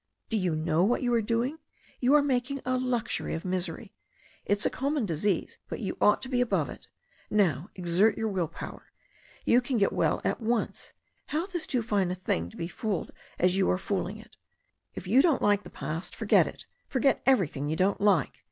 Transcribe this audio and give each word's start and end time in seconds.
"Do 0.29 0.37
you 0.37 0.55
know 0.55 0.83
what 0.83 1.03
you 1.03 1.13
are 1.13 1.21
doing? 1.21 1.59
You 1.99 2.15
are 2.15 2.23
making 2.23 2.59
a 2.65 2.75
luxury 2.75 3.35
of 3.35 3.45
misery. 3.45 3.93
It's 4.45 4.65
a 4.65 4.71
common 4.71 5.05
disease, 5.05 5.59
but 5.69 5.79
you 5.79 5.95
ought 6.01 6.23
to 6.23 6.27
be 6.27 6.41
above 6.41 6.71
it. 6.71 6.87
Now 7.29 7.69
exert 7.75 8.17
your 8.17 8.27
will 8.29 8.47
power. 8.47 8.91
You 9.45 9.61
can 9.61 9.77
get 9.77 9.93
well 9.93 10.19
at 10.23 10.41
once. 10.41 10.91
Health 11.27 11.53
is 11.53 11.67
too 11.67 11.83
fine 11.83 12.09
a 12.09 12.15
thing 12.15 12.49
to 12.49 12.57
be 12.57 12.67
fooled 12.67 13.11
as 13.37 13.55
you 13.55 13.69
are 13.69 13.77
fooling 13.77 14.17
it. 14.17 14.37
If 14.95 15.05
you 15.05 15.21
don't 15.21 15.39
like 15.39 15.61
the 15.61 15.69
past, 15.69 16.15
forget 16.15 16.47
it. 16.47 16.65
Forget 16.87 17.23
everjrthing 17.27 17.69
you 17.69 17.75
don't 17.75 18.01
like." 18.01 18.39